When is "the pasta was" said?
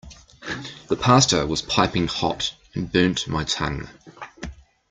0.87-1.61